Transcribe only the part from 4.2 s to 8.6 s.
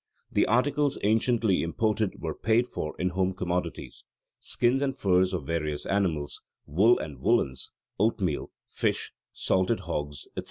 skins and furs of various animals, wool and woollens, oatmeal,